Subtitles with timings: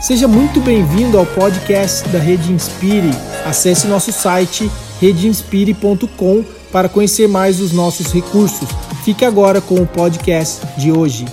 [0.00, 3.10] Seja muito bem-vindo ao podcast da Rede Inspire.
[3.44, 8.68] Acesse nosso site redeinspire.com para conhecer mais os nossos recursos.
[9.04, 11.24] Fique agora com o podcast de hoje.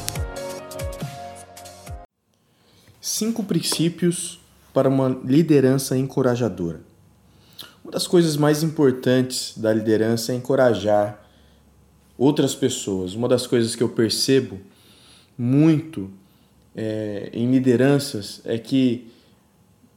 [2.99, 4.39] Cinco princípios
[4.73, 6.82] para uma liderança encorajadora.
[7.84, 11.23] Uma das coisas mais importantes da liderança é encorajar
[12.18, 13.13] outras pessoas.
[13.13, 14.59] Uma das coisas que eu percebo
[15.38, 16.09] muito
[16.76, 19.08] é, em lideranças é que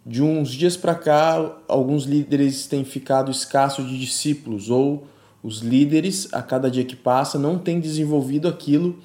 [0.06, 5.06] de uns dias para cá alguns líderes têm ficado escassos de discípulos ou
[5.42, 8.98] os líderes a cada dia que passa não têm desenvolvido aquilo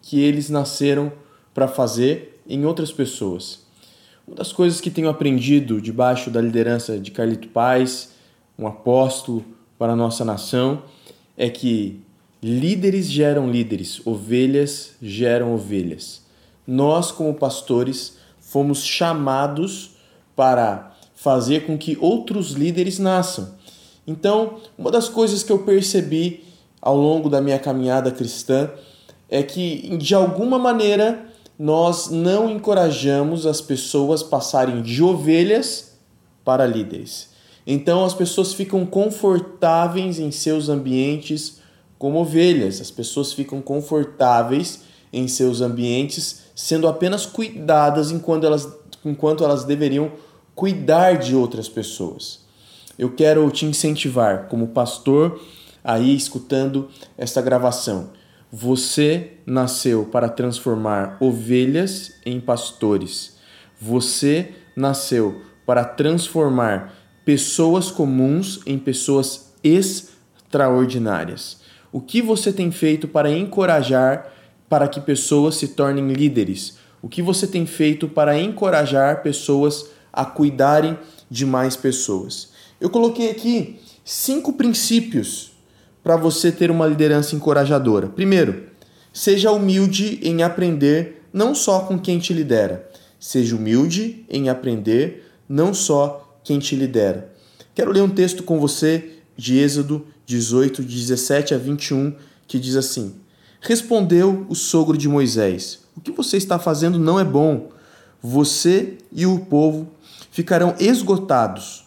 [0.00, 1.12] que eles nasceram
[1.52, 3.66] para fazer em outras pessoas.
[4.26, 8.12] Uma das coisas que tenho aprendido debaixo da liderança de Carlito Paz,
[8.58, 9.44] um apóstolo
[9.78, 10.82] para a nossa nação,
[11.36, 12.00] é que
[12.42, 16.27] líderes geram líderes, ovelhas geram ovelhas
[16.68, 19.92] nós, como pastores, fomos chamados
[20.36, 23.54] para fazer com que outros líderes nasçam.
[24.06, 26.44] Então, uma das coisas que eu percebi
[26.82, 28.70] ao longo da minha caminhada cristã
[29.30, 31.26] é que, de alguma maneira,
[31.58, 35.98] nós não encorajamos as pessoas passarem de ovelhas
[36.44, 37.30] para líderes.
[37.66, 41.60] Então, as pessoas ficam confortáveis em seus ambientes
[41.98, 48.68] como ovelhas, as pessoas ficam confortáveis em seus ambientes sendo apenas cuidadas enquanto elas,
[49.04, 50.10] enquanto elas deveriam
[50.56, 52.40] cuidar de outras pessoas.
[52.98, 55.40] Eu quero te incentivar, como pastor,
[55.84, 58.10] aí escutando esta gravação.
[58.50, 63.36] Você nasceu para transformar ovelhas em pastores.
[63.80, 66.92] Você nasceu para transformar
[67.24, 71.60] pessoas comuns em pessoas extraordinárias.
[71.92, 74.32] O que você tem feito para encorajar
[74.68, 76.76] para que pessoas se tornem líderes?
[77.00, 80.98] O que você tem feito para encorajar pessoas a cuidarem
[81.30, 82.50] de mais pessoas?
[82.80, 85.52] Eu coloquei aqui cinco princípios
[86.02, 88.08] para você ter uma liderança encorajadora.
[88.08, 88.64] Primeiro,
[89.12, 92.88] seja humilde em aprender não só com quem te lidera.
[93.18, 97.32] Seja humilde em aprender não só quem te lidera.
[97.74, 102.14] Quero ler um texto com você de Êxodo 18, 17 a 21,
[102.46, 103.14] que diz assim:
[103.60, 107.70] Respondeu o sogro de Moisés: O que você está fazendo não é bom.
[108.22, 109.88] Você e o povo
[110.30, 111.86] ficarão esgotados,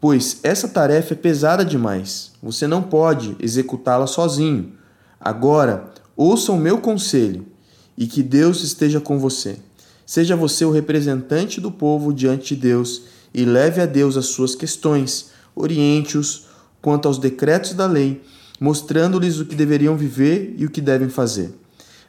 [0.00, 2.32] pois essa tarefa é pesada demais.
[2.42, 4.72] Você não pode executá-la sozinho.
[5.20, 7.46] Agora, ouça o meu conselho
[7.96, 9.58] e que Deus esteja com você.
[10.06, 13.02] Seja você o representante do povo diante de Deus
[13.34, 15.30] e leve a Deus as suas questões.
[15.54, 16.46] Oriente-os
[16.80, 18.22] quanto aos decretos da lei
[18.60, 21.52] mostrando-lhes o que deveriam viver e o que devem fazer.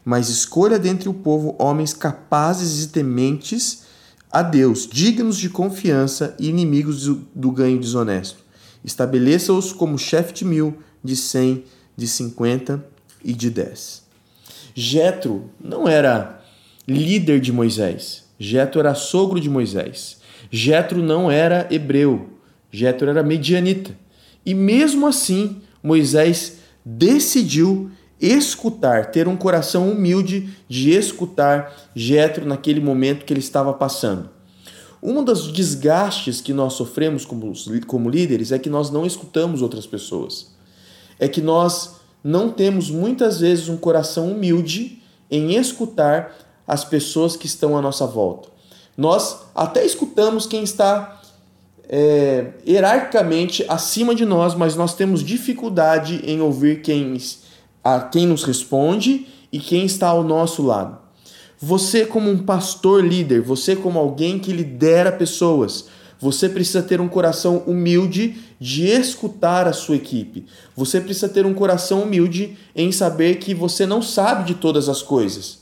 [0.04, 3.84] Mas escolha dentre o povo homens capazes e tementes
[4.32, 8.38] a Deus, dignos de confiança e inimigos do ganho desonesto.
[8.84, 11.64] Estabeleça-os como chefe de mil, de cem,
[11.98, 12.84] de cinquenta
[13.24, 14.04] e de dez.
[14.74, 16.42] Jetro não era
[16.88, 18.24] líder de Moisés.
[18.40, 20.18] Jetro era sogro de Moisés.
[20.50, 22.30] Jetro não era hebreu.
[22.72, 23.92] Jetro era medianita.
[24.46, 33.26] E mesmo assim, Moisés decidiu escutar, ter um coração humilde de escutar Jetro naquele momento
[33.26, 34.30] que ele estava passando.
[35.02, 37.54] Um dos desgastes que nós sofremos como,
[37.88, 40.54] como líderes é que nós não escutamos outras pessoas.
[41.18, 45.02] É que nós não temos muitas vezes um coração humilde
[45.32, 46.36] em escutar
[46.68, 48.50] as pessoas que estão à nossa volta.
[48.98, 51.19] Nós até escutamos quem está
[51.92, 57.18] é, hierarquicamente acima de nós, mas nós temos dificuldade em ouvir quem,
[57.84, 61.00] a quem nos responde e quem está ao nosso lado.
[61.60, 65.88] Você, como um pastor líder, você, como alguém que lidera pessoas,
[66.20, 70.46] você precisa ter um coração humilde de escutar a sua equipe.
[70.76, 75.02] Você precisa ter um coração humilde em saber que você não sabe de todas as
[75.02, 75.60] coisas.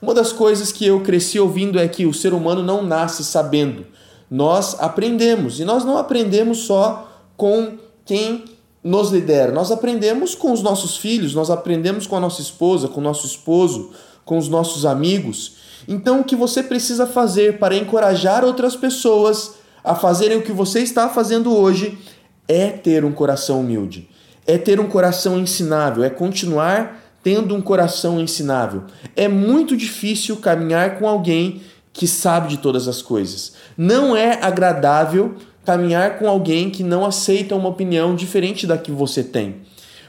[0.00, 3.86] Uma das coisas que eu cresci ouvindo é que o ser humano não nasce sabendo
[4.30, 5.60] nós aprendemos.
[5.60, 8.44] E nós não aprendemos só com quem
[8.82, 13.00] nos lidera, nós aprendemos com os nossos filhos, nós aprendemos com a nossa esposa, com
[13.00, 13.92] o nosso esposo,
[14.26, 15.56] com os nossos amigos.
[15.88, 20.80] Então, o que você precisa fazer para encorajar outras pessoas a fazerem o que você
[20.80, 21.98] está fazendo hoje
[22.46, 24.08] é ter um coração humilde,
[24.46, 28.84] é ter um coração ensinável, é continuar tendo um coração ensinável.
[29.16, 31.62] É muito difícil caminhar com alguém
[31.94, 33.54] que sabe de todas as coisas.
[33.78, 39.22] Não é agradável caminhar com alguém que não aceita uma opinião diferente da que você
[39.22, 39.62] tem.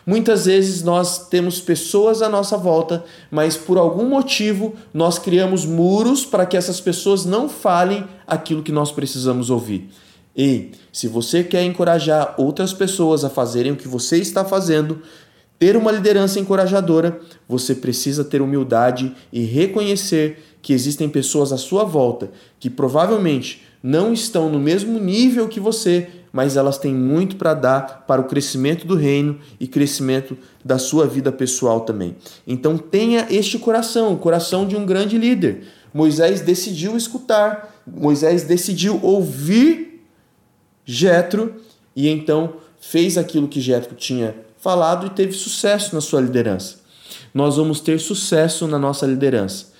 [0.06, 6.26] Muitas vezes nós temos pessoas à nossa volta, mas por algum motivo nós criamos muros
[6.26, 9.90] para que essas pessoas não falem aquilo que nós precisamos ouvir.
[10.36, 15.02] Ei, se você quer encorajar outras pessoas a fazerem o que você está fazendo,
[15.58, 21.84] ter uma liderança encorajadora, você precisa ter humildade e reconhecer que existem pessoas à sua
[21.84, 27.54] volta que provavelmente não estão no mesmo nível que você, mas elas têm muito para
[27.54, 32.16] dar para o crescimento do reino e crescimento da sua vida pessoal também.
[32.48, 35.66] Então tenha este coração, o coração de um grande líder.
[35.94, 40.04] Moisés decidiu escutar, Moisés decidiu ouvir
[40.84, 41.58] Jetro
[41.96, 46.78] e então fez aquilo que Jetro tinha falado e teve sucesso na sua liderança.
[47.32, 49.75] Nós vamos ter sucesso na nossa liderança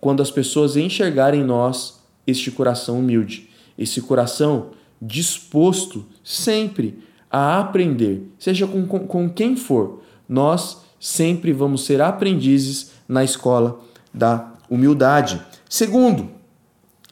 [0.00, 3.48] quando as pessoas enxergarem em nós este coração humilde,
[3.78, 10.02] esse coração disposto sempre a aprender, seja com, com, com quem for.
[10.28, 13.80] Nós sempre vamos ser aprendizes na escola
[14.12, 15.40] da humildade.
[15.68, 16.30] Segundo,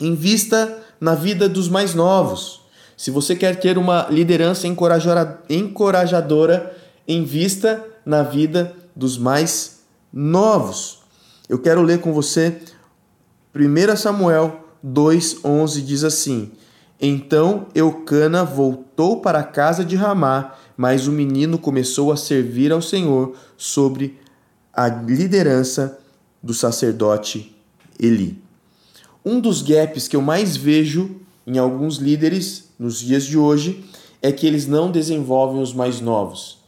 [0.00, 2.60] invista na vida dos mais novos.
[2.96, 4.66] Se você quer ter uma liderança
[5.48, 6.76] encorajadora,
[7.06, 10.97] invista na vida dos mais novos.
[11.48, 12.60] Eu quero ler com você
[13.54, 16.52] 1 Samuel 2,11 diz assim:
[17.00, 22.82] então Eucana voltou para a casa de Ramá, mas o menino começou a servir ao
[22.82, 24.18] Senhor sobre
[24.72, 25.98] a liderança
[26.42, 27.54] do sacerdote
[28.00, 28.38] Eli.
[29.24, 33.84] Um dos gaps que eu mais vejo em alguns líderes nos dias de hoje
[34.20, 36.58] é que eles não desenvolvem os mais novos.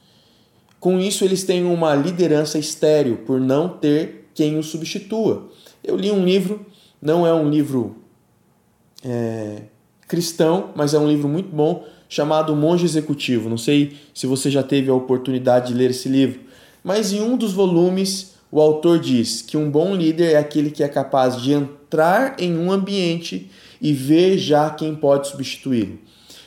[0.79, 5.51] Com isso, eles têm uma liderança estéril por não ter quem o substitua.
[5.85, 6.65] Eu li um livro,
[7.03, 7.97] não é um livro
[9.05, 9.65] é,
[10.09, 13.51] cristão, mas é um livro muito bom chamado Monge Executivo.
[13.51, 16.41] Não sei se você já teve a oportunidade de ler esse livro,
[16.83, 20.83] mas em um dos volumes o autor diz que um bom líder é aquele que
[20.83, 25.99] é capaz de entrar em um ambiente e ver já quem pode substituí-lo.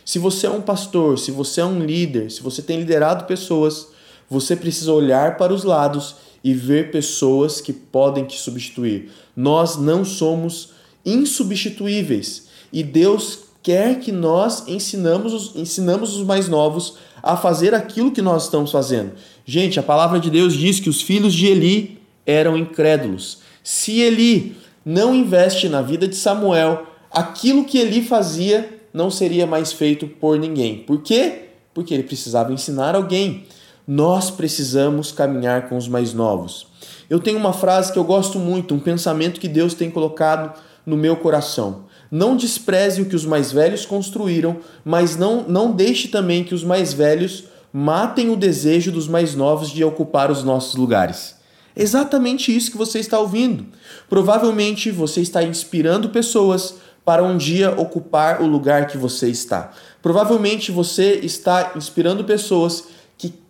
[0.04, 3.90] Se você é um pastor, se você é um líder, se você tem liderado pessoas,
[4.28, 9.12] você precisa olhar para os lados e ver pessoas que podem te substituir.
[9.36, 10.72] Nós não somos
[11.06, 18.12] insubstituíveis e Deus quer que nós ensinamos os, ensinamos os mais novos a fazer aquilo
[18.12, 19.14] que nós estamos fazendo.
[19.46, 23.40] Gente, a palavra de Deus diz que os filhos de Eli eram incrédulos.
[23.64, 29.72] Se Eli não investe na vida de Samuel, aquilo que Eli fazia não seria mais
[29.72, 30.80] feito por ninguém.
[30.80, 31.46] Por quê?
[31.74, 33.46] Porque ele precisava ensinar alguém.
[33.88, 36.68] Nós precisamos caminhar com os mais novos.
[37.10, 40.96] Eu tenho uma frase que eu gosto muito, um pensamento que Deus tem colocado no
[40.96, 41.84] meu coração.
[42.10, 46.64] Não despreze o que os mais velhos construíram, mas não, não deixe também que os
[46.64, 51.36] mais velhos matem o desejo dos mais novos de ocupar os nossos lugares.
[51.76, 53.66] Exatamente isso que você está ouvindo.
[54.08, 59.72] Provavelmente você está inspirando pessoas para um dia ocupar o lugar que você está.
[60.02, 62.86] Provavelmente você está inspirando pessoas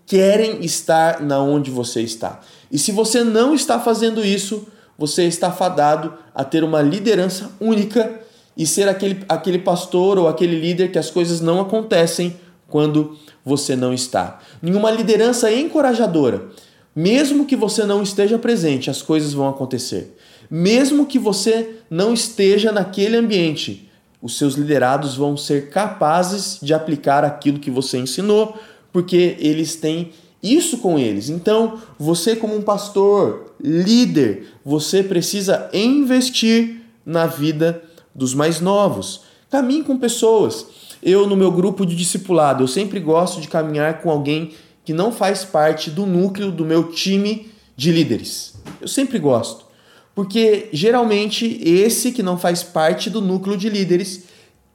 [0.06, 2.42] querem estar na onde você está.
[2.72, 4.68] E se você não está fazendo isso,
[4.98, 8.22] você está fadado a ter uma liderança única
[8.56, 12.36] e ser aquele, aquele pastor ou aquele líder que as coisas não acontecem
[12.68, 14.40] quando você não está.
[14.62, 16.48] Nenhuma liderança encorajadora.
[16.96, 20.16] Mesmo que você não esteja presente, as coisas vão acontecer.
[20.50, 23.90] Mesmo que você não esteja naquele ambiente,
[24.22, 28.58] os seus liderados vão ser capazes de aplicar aquilo que você ensinou,
[28.94, 31.30] porque eles têm isso com eles.
[31.30, 37.84] Então, você, como um pastor, líder, você precisa investir na vida
[38.14, 39.22] dos mais novos.
[39.50, 40.68] Caminhe com pessoas.
[41.02, 44.52] Eu, no meu grupo de discipulado, eu sempre gosto de caminhar com alguém
[44.86, 48.54] que não faz parte do núcleo do meu time de líderes.
[48.80, 49.66] Eu sempre gosto.
[50.14, 54.26] Porque geralmente esse que não faz parte do núcleo de líderes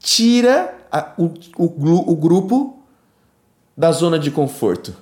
[0.01, 2.78] tira a, o, o, o grupo
[3.79, 4.93] da zona de conforto.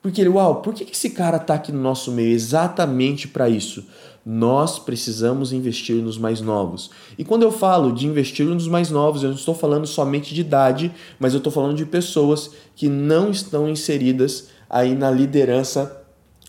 [0.00, 3.84] Porque ele, uau, por que esse cara está aqui no nosso meio exatamente para isso?
[4.24, 6.90] Nós precisamos investir nos mais novos.
[7.18, 10.40] E quando eu falo de investir nos mais novos, eu não estou falando somente de
[10.40, 16.02] idade, mas eu estou falando de pessoas que não estão inseridas aí na liderança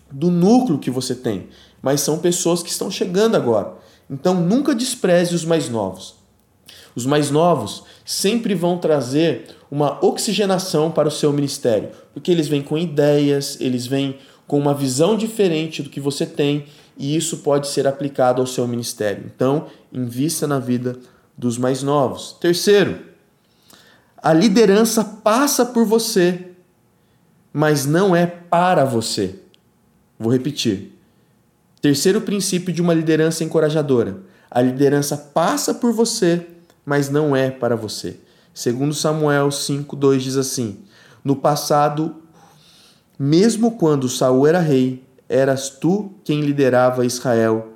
[0.10, 1.50] do núcleo que você tem,
[1.82, 3.74] mas são pessoas que estão chegando agora.
[4.10, 6.19] Então nunca despreze os mais novos.
[6.96, 12.62] Os mais novos sempre vão trazer uma oxigenação para o seu ministério, porque eles vêm
[12.62, 14.18] com ideias, eles vêm
[14.48, 16.66] com uma visão diferente do que você tem
[16.98, 19.24] e isso pode ser aplicado ao seu ministério.
[19.34, 20.98] Então, invista na vida
[21.38, 22.36] dos mais novos.
[22.42, 23.00] Terceiro,
[24.18, 26.48] a liderança passa por você,
[27.54, 29.36] mas não é para você.
[30.20, 31.00] Vou repetir.
[31.82, 34.18] Terceiro princípio de uma liderança encorajadora:
[34.52, 36.46] a liderança passa por você,
[36.90, 38.20] mas não é para você.
[38.52, 40.80] Segundo Samuel 5:2 diz assim:
[41.24, 42.16] No passado,
[43.18, 47.74] mesmo quando Saul era rei, eras tu quem liderava Israel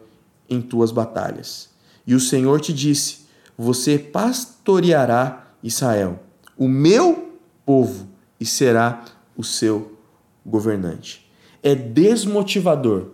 [0.50, 1.70] em tuas batalhas.
[2.08, 6.20] E o Senhor te disse: Você pastoreará Israel,
[6.58, 8.08] o meu povo,
[8.40, 9.06] e será
[9.38, 9.96] o seu
[10.44, 11.32] governante.
[11.62, 13.10] É desmotivador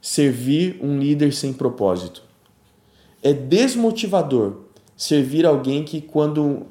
[0.00, 2.22] servir um líder sem propósito.
[3.20, 4.63] É desmotivador
[4.96, 6.66] servir alguém que, quando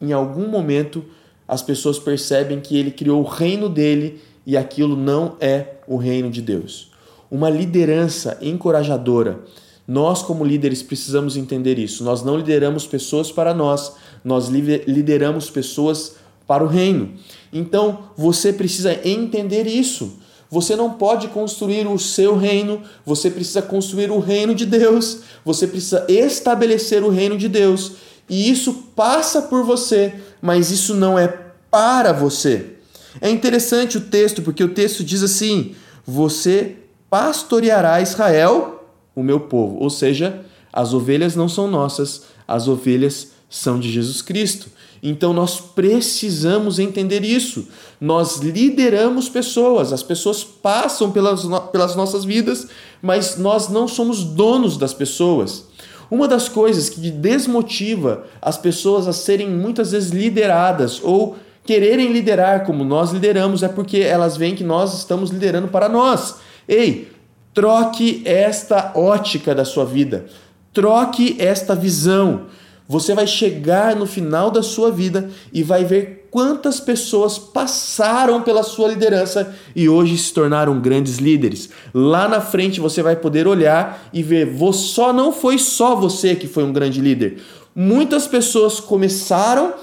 [0.00, 1.04] em algum momento
[1.48, 6.30] as pessoas percebem que ele criou o reino dele e aquilo não é o reino
[6.30, 6.90] de Deus.
[7.30, 9.40] Uma liderança encorajadora.
[9.86, 12.02] Nós, como líderes, precisamos entender isso.
[12.02, 13.92] Nós não lideramos pessoas para nós,
[14.24, 17.14] nós lideramos pessoas para o reino.
[17.52, 20.18] Então, você precisa entender isso.
[20.50, 25.66] Você não pode construir o seu reino, você precisa construir o reino de Deus, você
[25.66, 27.92] precisa estabelecer o reino de Deus.
[28.28, 31.28] E isso passa por você, mas isso não é
[31.70, 32.74] para você.
[33.20, 35.74] É interessante o texto, porque o texto diz assim:
[36.06, 36.76] Você
[37.10, 38.84] pastoreará Israel,
[39.14, 39.78] o meu povo.
[39.80, 44.68] Ou seja, as ovelhas não são nossas, as ovelhas são de Jesus Cristo.
[45.02, 47.68] Então nós precisamos entender isso.
[48.00, 52.68] Nós lideramos pessoas, as pessoas passam pelas, pelas nossas vidas,
[53.00, 55.66] mas nós não somos donos das pessoas.
[56.10, 62.64] Uma das coisas que desmotiva as pessoas a serem muitas vezes lideradas ou quererem liderar
[62.64, 66.36] como nós lideramos é porque elas veem que nós estamos liderando para nós.
[66.68, 67.10] Ei,
[67.52, 70.26] troque esta ótica da sua vida,
[70.72, 72.46] troque esta visão.
[72.88, 78.62] Você vai chegar no final da sua vida e vai ver quantas pessoas passaram pela
[78.62, 81.70] sua liderança e hoje se tornaram grandes líderes.
[81.92, 86.46] Lá na frente você vai poder olhar e ver, só não foi só você que
[86.46, 87.38] foi um grande líder.
[87.74, 89.74] Muitas pessoas começaram,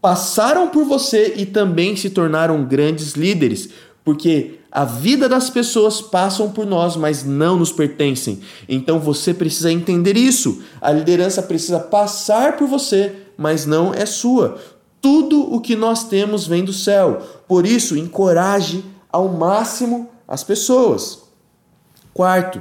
[0.00, 3.70] passaram por você e também se tornaram grandes líderes,
[4.04, 8.40] porque a vida das pessoas passam por nós, mas não nos pertencem.
[8.68, 10.62] Então você precisa entender isso.
[10.80, 14.58] A liderança precisa passar por você, mas não é sua.
[15.00, 17.22] Tudo o que nós temos vem do céu.
[17.48, 21.20] Por isso, encoraje ao máximo as pessoas.
[22.12, 22.60] Quarto,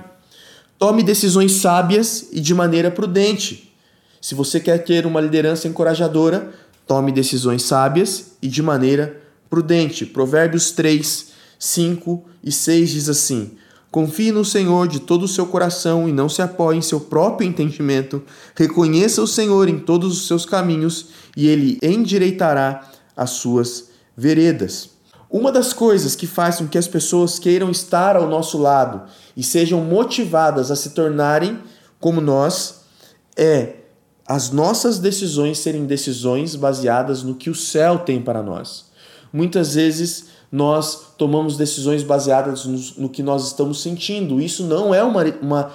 [0.80, 3.76] tome decisões sábias e de maneira prudente.
[4.22, 6.54] Se você quer ter uma liderança encorajadora,
[6.88, 10.06] tome decisões sábias e de maneira prudente.
[10.06, 11.33] Provérbios 3,
[11.64, 13.52] 5 e 6 diz assim:
[13.90, 17.48] Confie no Senhor de todo o seu coração e não se apoie em seu próprio
[17.48, 18.22] entendimento.
[18.54, 24.90] Reconheça o Senhor em todos os seus caminhos e ele endireitará as suas veredas.
[25.30, 29.04] Uma das coisas que faz com que as pessoas queiram estar ao nosso lado
[29.36, 31.60] e sejam motivadas a se tornarem
[31.98, 32.82] como nós
[33.38, 33.76] é
[34.28, 38.92] as nossas decisões serem decisões baseadas no que o céu tem para nós.
[39.32, 44.40] Muitas vezes nós tomamos decisões baseadas no, no que nós estamos sentindo.
[44.40, 45.72] Isso não é uma, uma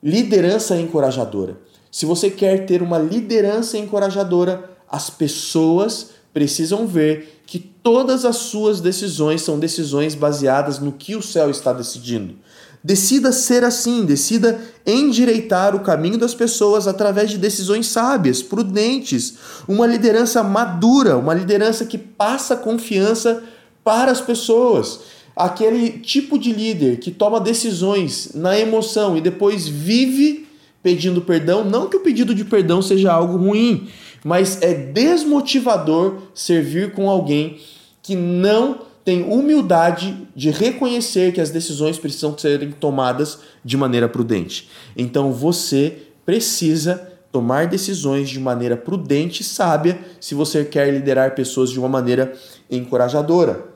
[0.00, 1.58] liderança encorajadora.
[1.90, 8.80] Se você quer ter uma liderança encorajadora, as pessoas precisam ver que todas as suas
[8.80, 12.36] decisões são decisões baseadas no que o céu está decidindo.
[12.84, 19.34] Decida ser assim, decida endireitar o caminho das pessoas através de decisões sábias, prudentes,
[19.66, 23.42] uma liderança madura, uma liderança que passa confiança
[23.84, 25.00] para as pessoas.
[25.36, 30.48] Aquele tipo de líder que toma decisões na emoção e depois vive
[30.82, 33.88] pedindo perdão, não que o pedido de perdão seja algo ruim,
[34.22, 37.58] mas é desmotivador servir com alguém
[38.02, 44.68] que não tem humildade de reconhecer que as decisões precisam serem tomadas de maneira prudente.
[44.96, 51.70] Então você precisa tomar decisões de maneira prudente e sábia se você quer liderar pessoas
[51.70, 52.32] de uma maneira
[52.70, 53.73] encorajadora.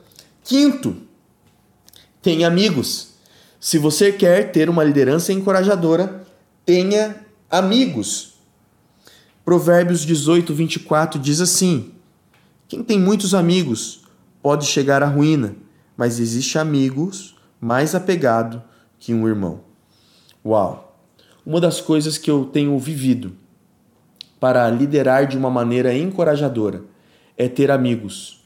[0.49, 0.97] Quinto,
[2.23, 3.09] tenha amigos.
[3.59, 6.25] Se você quer ter uma liderança encorajadora,
[6.65, 8.33] tenha amigos.
[9.45, 11.91] Provérbios 18, 24 diz assim:
[12.67, 14.05] Quem tem muitos amigos
[14.41, 15.55] pode chegar à ruína,
[15.95, 18.63] mas existe amigos mais apegado
[18.97, 19.61] que um irmão.
[20.43, 20.99] Uau!
[21.45, 23.35] Uma das coisas que eu tenho vivido
[24.39, 26.81] para liderar de uma maneira encorajadora
[27.37, 28.38] é ter amigos.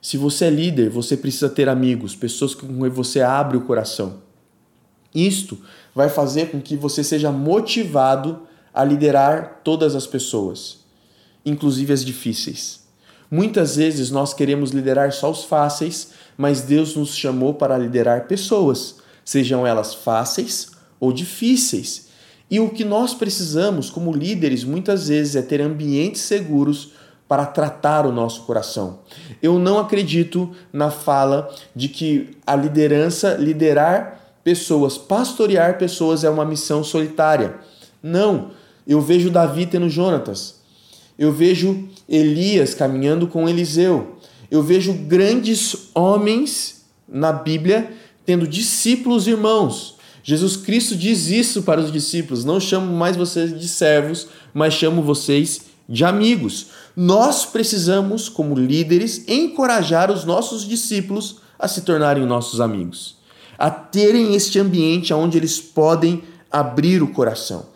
[0.00, 4.22] Se você é líder, você precisa ter amigos, pessoas com quem você abre o coração.
[5.14, 5.58] Isto
[5.94, 8.42] vai fazer com que você seja motivado
[8.72, 10.78] a liderar todas as pessoas,
[11.44, 12.80] inclusive as difíceis.
[13.30, 18.96] Muitas vezes nós queremos liderar só os fáceis, mas Deus nos chamou para liderar pessoas,
[19.24, 22.08] sejam elas fáceis ou difíceis.
[22.50, 26.92] E o que nós precisamos como líderes muitas vezes é ter ambientes seguros
[27.30, 28.98] para tratar o nosso coração.
[29.40, 36.44] Eu não acredito na fala de que a liderança, liderar pessoas, pastorear pessoas é uma
[36.44, 37.54] missão solitária.
[38.02, 38.50] Não,
[38.84, 40.56] eu vejo Davi tendo Jonatas.
[41.16, 44.16] Eu vejo Elias caminhando com Eliseu.
[44.50, 47.92] Eu vejo grandes homens na Bíblia
[48.26, 49.94] tendo discípulos irmãos.
[50.24, 55.00] Jesus Cristo diz isso para os discípulos: não chamo mais vocês de servos, mas chamo
[55.00, 56.68] vocês de amigos.
[56.96, 63.16] Nós precisamos, como líderes, encorajar os nossos discípulos a se tornarem nossos amigos,
[63.58, 67.66] a terem este ambiente onde eles podem abrir o coração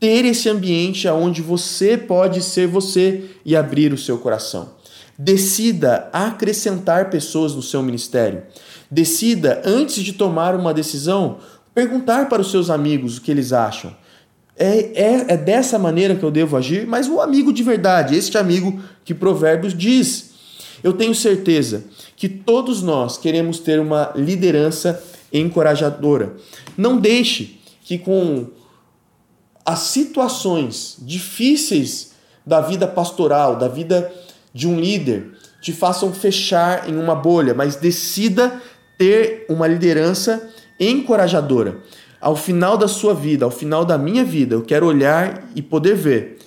[0.00, 4.70] ter esse ambiente onde você pode ser você e abrir o seu coração.
[5.16, 8.42] Decida acrescentar pessoas no seu ministério.
[8.90, 11.36] Decida, antes de tomar uma decisão,
[11.74, 13.94] perguntar para os seus amigos o que eles acham.
[14.62, 18.36] É, é, é dessa maneira que eu devo agir, mas o amigo de verdade, este
[18.36, 20.28] amigo que Provérbios diz.
[20.84, 25.02] Eu tenho certeza que todos nós queremos ter uma liderança
[25.32, 26.36] encorajadora.
[26.76, 28.48] Não deixe que com
[29.64, 32.12] as situações difíceis
[32.44, 34.12] da vida pastoral, da vida
[34.52, 38.60] de um líder, te façam fechar em uma bolha, mas decida
[38.98, 41.78] ter uma liderança encorajadora.
[42.20, 45.94] Ao final da sua vida, ao final da minha vida, eu quero olhar e poder
[45.94, 46.38] ver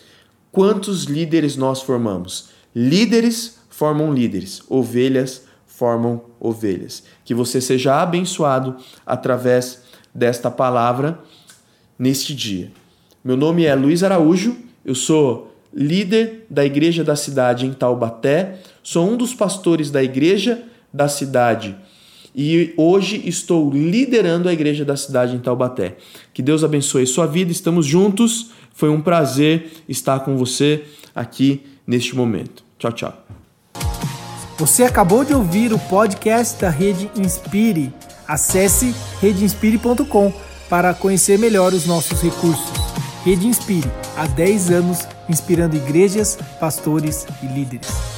[0.52, 2.50] quantos líderes nós formamos.
[2.76, 7.04] Líderes formam líderes, ovelhas formam ovelhas.
[7.26, 9.82] Que você seja abençoado através
[10.14, 11.20] desta palavra
[11.98, 12.72] neste dia.
[13.24, 19.10] Meu nome é Luiz Araújo, eu sou líder da igreja da cidade em Taubaté, sou
[19.10, 20.62] um dos pastores da igreja
[20.94, 21.76] da cidade
[22.36, 25.98] e hoje estou liderando a igreja da cidade em Taubaté.
[26.34, 32.16] Que Deus abençoe sua vida, estamos juntos, foi um prazer estar com você aqui neste
[32.16, 32.64] momento.
[32.80, 33.26] Tchau, tchau.
[34.58, 37.92] Você acabou de ouvir o podcast da Rede Inspire.
[38.28, 40.34] Acesse redeinspire.com
[40.70, 42.72] para conhecer melhor os nossos recursos.
[43.26, 48.13] Rede Inspire, há 10 anos inspirando igrejas, pastores e líderes.